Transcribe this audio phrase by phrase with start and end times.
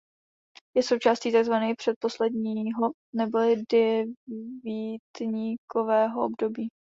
[0.75, 6.69] Je součástí tzv předpostního neboli devítníkového období.